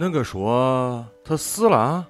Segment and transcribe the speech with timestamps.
[0.00, 2.08] 那个说他死了。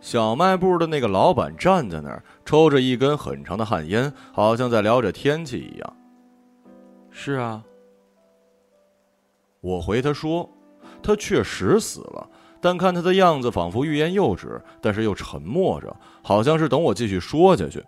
[0.00, 5.96] 小卖部的那个老板站在那儿，抽着一根很长的旱烟，好像在聊着天气一样。
[7.12, 7.62] 是啊，
[9.60, 10.50] 我回他说，
[11.00, 12.28] 他确实死了，
[12.60, 17.84] 但看他的样子，仿佛欲言又止，但是又沉默着，好像是等我继续说下去。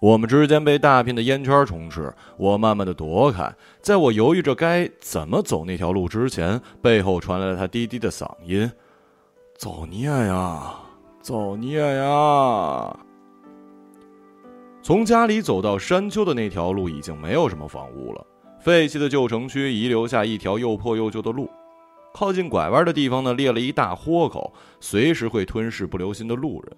[0.00, 3.50] 我们之间被大片的烟圈充斥，我慢慢的躲开。
[3.80, 8.70] 在我犹豫着该怎么走那条路之前，背后传来了他低低的嗓音
[9.56, 10.74] ：“造孽呀，
[11.22, 12.94] 造孽呀！”
[14.82, 18.26] 从家里走到山丘的那条路已经没有什么房屋了，
[18.60, 21.48] 废弃的旧城区遗留下一条又破又旧的路。
[22.12, 26.76] 靠近拐弯的地方呢，裂了一大豁口，随时会吞噬不留心的路人。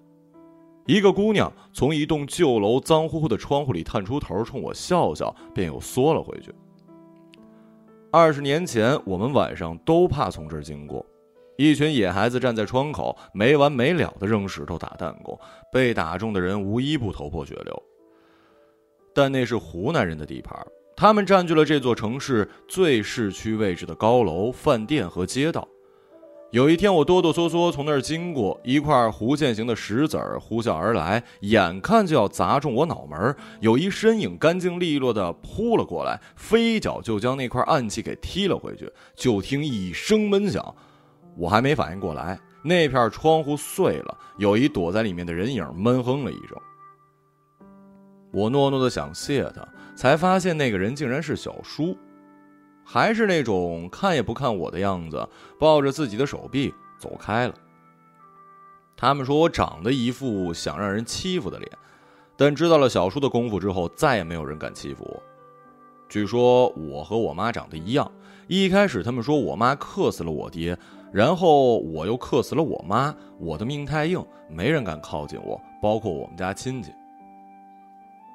[0.87, 6.49] 一个姑娘从一栋旧楼脏乎乎的窗户里探出头，冲我笑笑，便又缩了回去。
[8.09, 11.05] 二十年前，我们晚上都怕从这儿经过，
[11.57, 15.37] 一群野孩子站在窗口，没完没了的扔石头、打弹弓，
[15.73, 17.83] 被打中的人无一不头破血流。
[19.13, 20.57] 但那是湖南人的地盘，
[20.95, 25.67] 他们占据了这座城市最市区位置的高楼、饭店和街道。
[26.51, 33.35] 有一天，我哆哆嗦嗦从那儿经过，一块弧线形的石子儿呼啸而来，眼看就要砸中我脑门儿。
[33.59, 38.89] 有一身影干净利落的扑了过来，飞脚就将那块暗器给踢了回去。
[39.13, 40.73] 就听一声闷响，
[41.35, 46.57] 我还没反应过来，那片窗户碎了，有一躲在里面的人影闷哼了一声。
[48.31, 51.97] 我诺诺的想谢他，才发现那个人竟然是小叔。
[52.89, 55.27] 还是那种看也不看我的样子，
[55.59, 57.53] 抱着自己的手臂走开了。
[58.95, 61.69] 他们说我长得一副想让人欺负的脸，
[62.37, 65.21] 但知道了小叔的功夫之后，再也没有人敢欺负我。
[66.07, 68.09] 据说我和我妈长得一样，
[68.47, 70.75] 一开始他们说我妈克死了我爹，
[71.11, 76.91] 然后我又克死了我妈，我的命太硬，没人敢靠近我，包括我们家亲戚。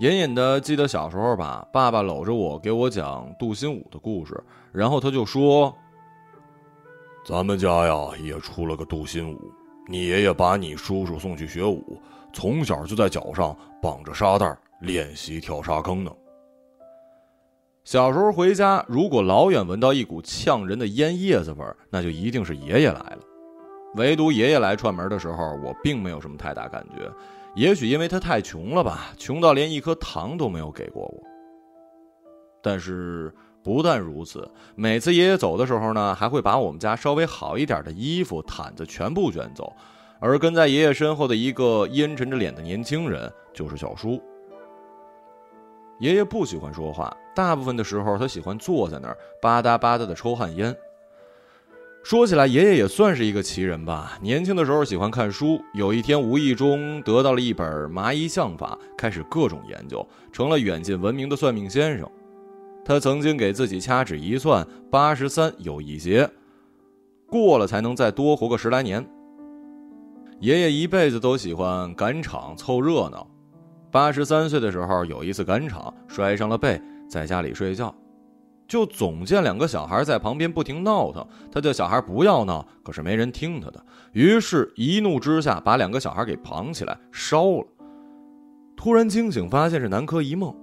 [0.03, 4.37] 隐隐的记得小时候吧，爸爸搂着我给我讲杜心武的故事，
[4.73, 5.73] 然后他就说
[7.25, 9.39] ：“咱们家呀也出了个杜心武，
[9.87, 11.97] 你爷爷把你叔叔送去学武，
[12.33, 16.11] 从小就在脚上绑着沙袋练习跳沙坑呢。
[17.85, 23.21] 小时候回家，如果老远闻到一股呛人的烟叶子味儿，那就一定是爷爷来了。
[23.95, 27.09] 唯独爷爷来串门的时候，我并没有什么太大感觉。”
[27.55, 31.23] 也许因为他太穷了吧，穷到连一颗糖都没有给过我。
[32.63, 39.73] 但是不但如此，每次爷爷走的时候呢，还会把我们家稍微好一点的衣服、毯子全部卷走。
[40.19, 44.23] 而跟在爷爷身后的一个阴沉着脸的年轻人，就是小叔。
[45.99, 50.75] 爷爷不喜欢说话，大部分的时候他喜欢坐在那儿吧嗒吧嗒的抽旱烟。
[52.03, 54.19] 说起来，爷爷也算是一个奇人吧。
[54.21, 62.11] 年轻的时候喜欢看书，有一天无意中得到了一本《麻衣相法》，开始各种研究，成了远近闻名的算命先生。
[62.85, 66.29] 他曾经给自己掐指一算，八十三有一劫，
[67.29, 69.07] 过了才能再多活个十来年。
[70.41, 73.25] 爷爷一辈子都喜欢赶场凑热闹，
[73.93, 77.95] 八十三岁的时候有一次赶场摔伤了背，在家里睡觉。
[78.67, 87.67] 就总见两个小孩在旁边不停闹腾，他叫小孩不要闹，可是没人听他的，于是一怒之下把两个小孩给绑起来烧了。
[88.77, 90.55] 突然惊醒，发现是南柯一梦。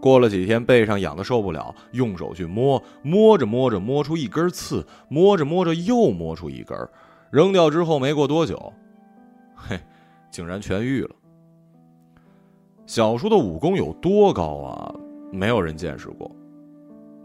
[0.00, 6.78] 过了几天，背上痒的受不了，用手去摸，摸着摸着摸出一根刺，摸着摸着又摸出一根，
[7.30, 8.72] 扔掉之后没过多久，
[9.54, 9.78] 嘿，
[10.30, 11.10] 竟然痊愈了。
[12.86, 14.94] 小叔的武功有多高啊？
[15.30, 16.30] 没有人见识过。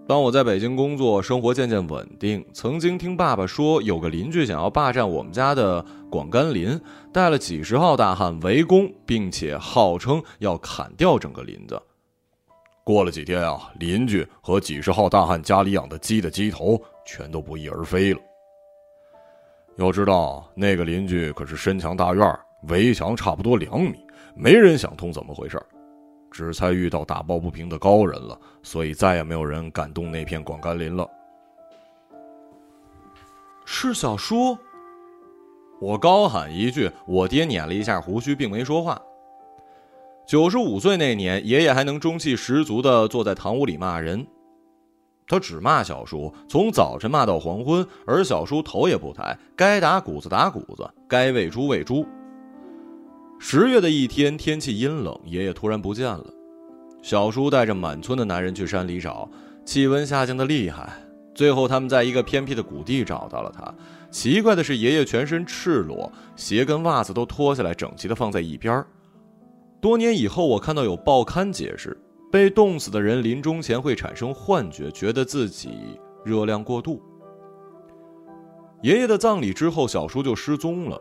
[0.08, 2.46] 当我在北京工作，生活渐渐稳定。
[2.54, 6.80] 曾经听爸爸说，有个邻居想要霸占我们家的广甘林，
[7.12, 11.82] 带了几十号大汉围攻，并且号称要砍掉整个林子。
[12.84, 18.20] 过了几天啊，邻居和几十号大汉家里养的鸡的鸡头全都不翼而飞了。
[19.78, 23.96] 要知道，那个邻居可是深墙大院，围墙差不多两米，
[24.36, 25.60] 没人想通怎么回事
[26.36, 31.10] 只猜遇到打抱不平的高人了，所以再也没有人敢动那片广甘林了。
[33.64, 34.58] 是小叔，
[35.80, 39.02] 我高喊一句，我爹捻了一下胡须，并没说话。
[40.28, 44.28] 九十五岁那年，爷爷还能中气十足的坐在堂屋里骂人，
[45.30, 52.06] 他只骂小叔，从早晨骂到黄昏，而小叔头也不抬，该打谷子打谷子，该喂猪喂猪。
[53.38, 56.26] 十月的一天，天气阴冷，爷爷突然不见了。
[57.02, 59.30] 小叔带着满村的男人去山里找，
[59.66, 60.92] 气温下降的厉害，
[61.36, 63.74] 最后，他们在一个偏僻的谷地找到了他。
[64.10, 68.84] 奇怪的是，爷爷全身赤裸，鞋跟袜子都脱下来，整齐的放在一边
[69.80, 71.96] 多年以后，我看到有报刊解释，
[72.32, 75.70] 被冻死的人临终前会产生幻觉，觉得自己
[76.24, 77.00] 热量过度。
[78.82, 81.00] 爷爷的葬礼之后，小叔就失踪了。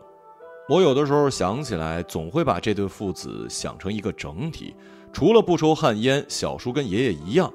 [0.67, 4.75] 我有的时候想起来，总会把这对父子想成一个整体。
[5.13, 7.53] 除了不抽旱烟，小叔跟爷爷一样，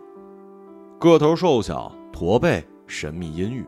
[0.98, 3.66] 个头瘦小、驼背、神秘阴郁。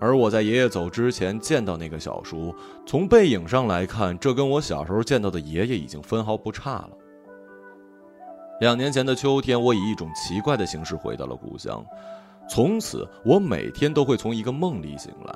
[0.00, 2.54] 而我在爷爷走之前见到那个小叔，
[2.86, 6.90] 从背影上来看，这跟我小时候见到的爷爷已经分毫不差了。
[8.60, 11.84] 两年前的秋天，我以一种奇怪的形式回到了故乡，
[12.48, 15.34] 从此我每天都会从一个梦里醒来。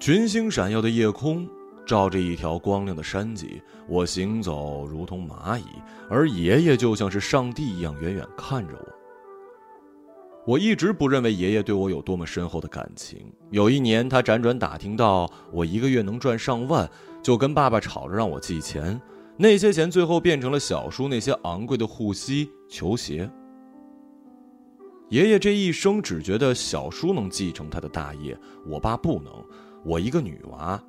[0.00, 1.46] 群星闪耀的夜空。
[1.86, 5.64] 照着一条光亮的山脊，我行走如同蚂蚁，
[6.08, 8.88] 而爷爷就像是上帝一样远远看着我。
[10.46, 13.32] 我一直不认为爷爷对我有多么深厚的感情。
[13.50, 16.88] 有一年，他辗转打听到我一个月能赚上万，
[17.20, 19.00] 就跟爸爸吵着让我寄钱。
[19.36, 23.28] 那些钱最后变成了小叔那些昂贵的护膝、球鞋。
[25.08, 29.32] 爷爷这一生只觉得小叔能继承他的大业，我爸不能。
[29.84, 30.82] 我一个女娃。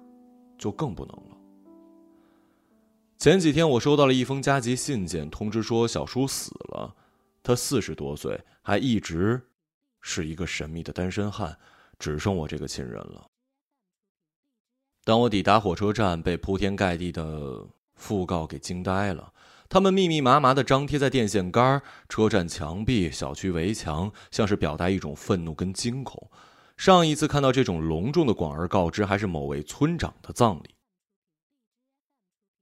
[0.61, 1.37] 就更不能了。
[3.17, 6.95] 前几天我收到了一封加急信件，通知说小叔死了，
[7.41, 9.41] 他四十多岁，还一直
[10.01, 11.57] 是一个神秘的单身汉，
[11.97, 13.25] 只剩我这个亲人了。
[15.03, 17.65] 当我抵达火车站，被铺天盖地的
[17.99, 19.33] 讣告给惊呆了。
[19.67, 26.29] 他们密密麻麻的张贴在电线杆、车站墙壁、小区围墙，像是表达一种愤怒跟惊恐。
[26.81, 30.73] 上一次看到这种隆重的广而告之，还是某位村长的葬礼。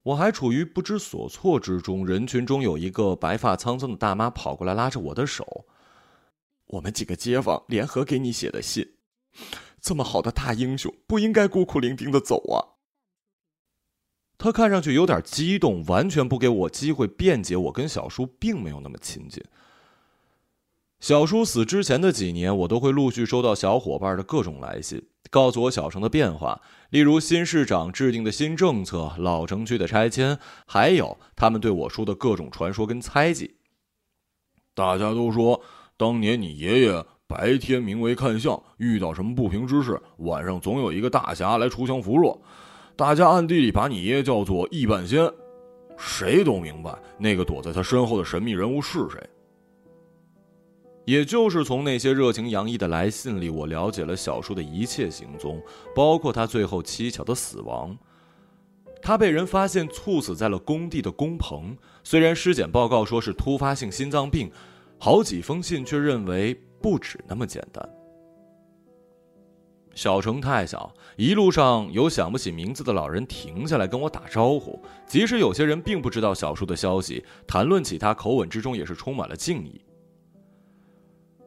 [0.04, 5.66] 我还处于不知所措之中，人群中有一个白发苍苍的大妈跑过来拉着我的手
[6.68, 8.96] ：“我们几个街坊联合给你写的信，
[9.80, 12.76] 这么好的大英雄不应该孤苦伶仃的走啊！”
[14.38, 17.56] 他看上去有点激动，完全不给我机会辩解。
[17.56, 19.42] 我跟小叔并没有那么亲近。
[21.00, 33.56] 小叔死之前的几年，我都会陆续收到小伙伴的各种来信，告诉我小城的变化，例如新市长制定的新政策、老城区的拆迁，还有他们对我叔的各种传说跟猜忌。
[34.76, 35.62] 大家都说，
[35.96, 42.42] 当年你爷爷白天名为看相，遇到什么不平之事，晚上总有一个大侠来锄强扶弱。
[42.98, 45.32] 大家暗地里把你爷爷叫做易半仙，
[45.98, 49.30] 谁都明白那个躲在他身后的神秘人物是谁。
[51.10, 55.60] 也就是从那些热情洋溢的来信里，我了解了小叔的一切行踪，
[55.96, 57.98] 包括他最后蹊跷的死亡。
[59.02, 64.52] 他被人发现猝死在了工地的工棚，虽然尸检报告说是突发性心脏病，
[65.00, 67.84] 好几封信却认为不止那么简单。
[69.96, 79.82] 小城太小，一路上有想不起名字的老人停下来跟我打招呼，即使有些人并不知道小叔的消息，谈论起他口吻之中也是充满了敬意。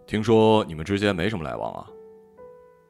[0.06, 1.87] 听说你们之间没什么来往啊？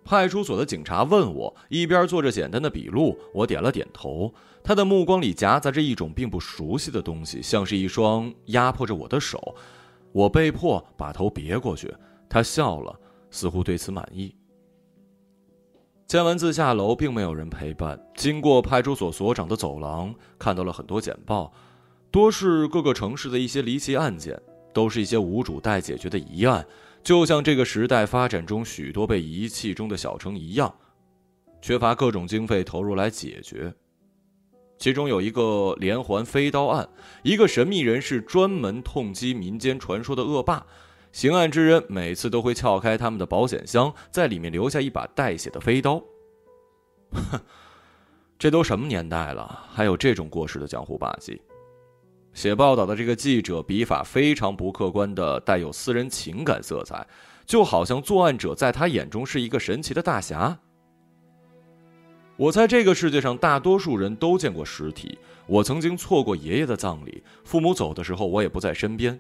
[0.04, 3.16] 派出所的警察问我，一边做着简单的笔录。
[3.32, 4.32] 我点了点头。
[4.64, 9.54] 他的目光里夹杂着一种并不熟悉的东西，像是一双压迫着我的手。
[10.10, 11.94] 我被迫把头别过去。
[12.28, 12.98] 他笑了，
[13.30, 14.34] 似乎对此满意。
[16.08, 17.98] 签完字下楼，并没有人陪伴。
[18.16, 21.52] 经过派出所所长的走廊，看到了很多简报，
[22.10, 24.36] 多是各个城市的一些离奇案件，
[24.74, 26.66] 都是一些无主待解决的疑案。
[27.02, 30.72] 就像这个时代发展中许多被遗弃中的小城一样，
[31.60, 33.74] 缺乏各种经费投入来解决。
[34.78, 36.88] 其中有一个连环飞刀案，
[37.22, 40.64] 一个神秘人士专门痛击民间传说的恶霸，
[41.12, 46.02] 刑案之人每次都会撬开他们的保险箱，在里面留下一把带血的飞刀。
[47.12, 47.38] 哼，
[48.38, 51.40] 这都什么年代了，还有这种过时的江湖霸气？
[52.34, 57.06] 写报道的这个记者笔法非常不客观的，带有私人情感色彩，
[57.44, 60.58] 就好像作案者在他眼中是一个神奇的大侠。
[62.36, 65.18] 我猜这个世界上大多数人都见过尸体。
[65.46, 69.18] 我曾经错过爷爷的葬礼，父母走的时候我也不在身边。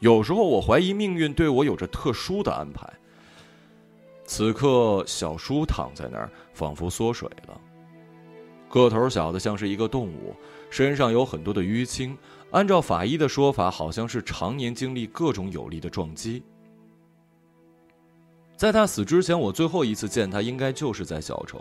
[0.00, 2.86] 有时候我怀疑命运对我有着特殊的安排。
[4.26, 7.60] 此刻，小叔躺在那儿，仿佛缩水了，
[8.74, 10.34] 个头小的像是一个动物。
[10.68, 12.18] 身上有很多的淤青，
[12.50, 16.42] 按照法医的说法，好像是常年经历各种有力的撞击。
[18.56, 21.60] 在他死之前，我最后一次见他，应该就是在小城。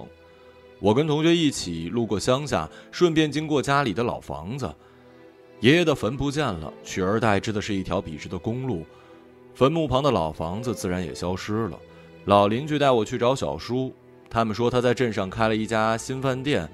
[0.80, 4.74] 我跟同学一起路过乡下，顺便经过家里的老房子。
[5.60, 8.84] 爷爷的坟不见了，取而代之的是一条笔直的公路。
[9.54, 11.80] 坟墓旁的老房子自然也消失了。
[12.26, 13.94] 老邻居带我去找小叔，
[14.28, 16.68] 他们说他在镇上开了一家新饭店。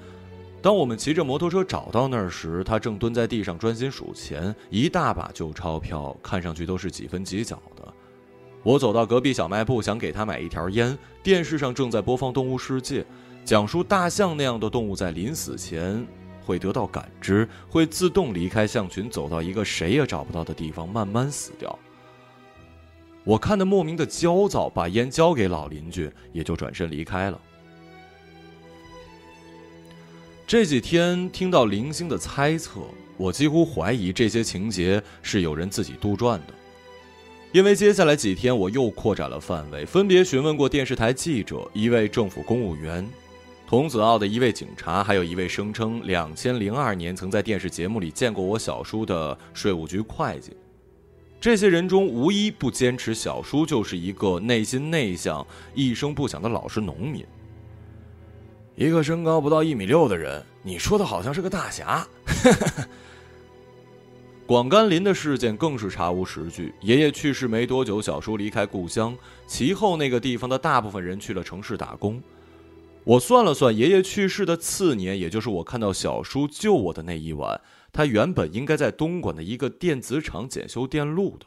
[0.62, 7.94] 当我们骑着摩托车找到那儿时，他正蹲在地上专心数钱，一大把旧钞票，看上去都是几分几角的。
[8.62, 10.98] 我走到隔壁小卖部，想给他买一条烟。
[11.24, 13.02] 电视上正在播放《动物世界》，
[13.46, 16.06] 讲述大象那样的动物在临死前
[16.46, 21.80] 会得到感知，会自动离开象群，走到一个谁也找不到的地方，慢慢死掉。
[23.24, 27.40] 我看得莫名的焦躁，把烟交给老邻居，也就转身离开了。
[30.50, 32.80] 这几天听到零星的猜测，
[33.18, 36.54] 我几乎怀疑这些情节是有人自己杜撰的。
[37.52, 43.08] 因为接下来几天我又扩展了范围，分别询问过电视台记者、一位政府公务员、
[43.68, 50.54] 童子澳的一位警察，还有一位声称两千零二年曾在电视节目里见过我小叔的税务局会计。
[51.40, 57.24] 这些人中无一不坚持小叔就是一个内心内向、一声不响的老实农民。
[58.80, 62.08] 一个身高不到一米六的人，你说的好像是个大侠。
[64.48, 66.74] 广甘林的事件更是查无实据。
[66.80, 69.14] 爷爷去世没多久，小叔离开故乡，
[69.46, 72.24] 其后那个地方的大部分人去了城市打工。
[73.04, 77.60] 我算了算，爷爷去世的次年，也就是我看到小叔救我的那一晚，
[77.92, 81.46] 他原本应该在东莞的一个电子厂检修电路的。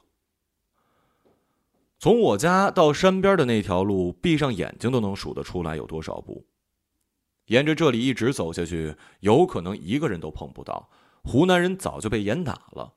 [1.98, 6.44] 从我家到山边的那条路，闭上眼睛都能数得出来有多少步。
[7.52, 10.88] 沿着这里一直走下去，有可能一个人都碰不到。
[11.22, 12.94] 湖南人早就被严打了。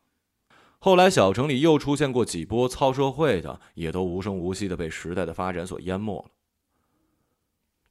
[0.79, 6.31] 后来小城里又出现过几波操社会的，也都无声无息的被时代的发展所淹没了。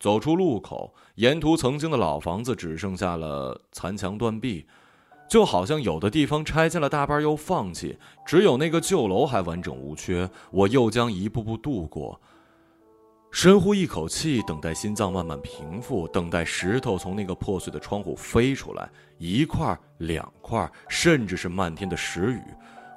[0.00, 4.66] 走出路口，沿途曾经的老房子只剩下了残墙断壁，
[5.28, 10.30] 就好像有的地方拆迁了大半又放弃，只有那个旧楼还完整无缺。
[10.50, 12.18] 我又将一步步度过。
[13.34, 18.88] 深呼一口气，等待心脏慢慢平复，等待石头从那个破碎的窗户飞出来，
[19.18, 22.40] 一块、两块，甚至是漫天的石雨，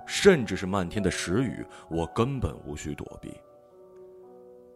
[0.06, 3.34] 甚至是漫天的石雨，我根本无需躲避。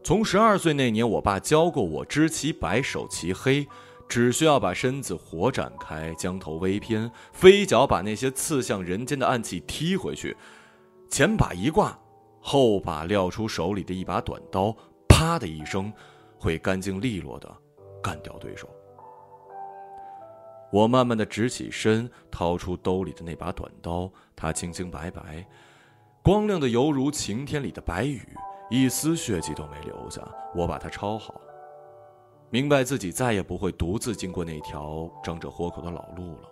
[0.04, 3.68] 从十二岁那年，我爸教过我：知其白，守其黑，
[4.10, 10.36] 只需要把身子活展开，将头微偏，飞脚把那些刺向人间的暗器踢回去，
[11.08, 11.96] 前把一挂，
[12.40, 14.76] 后把撂出手里的一把短刀。
[15.22, 15.94] 啪的一声，
[16.40, 17.48] 会干净利落的
[18.02, 18.68] 干掉对手。
[20.72, 25.48] 我慢慢的直起身，掏出兜里的那把短刀，它清清白白，
[26.24, 28.36] 光亮的犹如晴天里的白雨，
[28.72, 30.28] 一丝血迹都没留下。
[30.56, 31.40] 我把它抄好，
[32.50, 36.50] 明白自己再也不会独自经过那条张着豁口的老路了。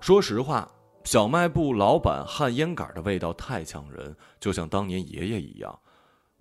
[0.00, 0.66] 说实话，
[1.04, 5.78] 小卖部老板焊烟杆的味道太呛人，就像当年爷爷一样。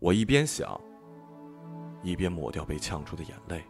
[0.01, 0.81] 我一边想，
[2.01, 3.63] 一边抹掉被呛出的眼泪。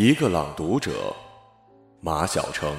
[0.00, 1.12] 一个朗读者，
[2.00, 2.72] 马晓成。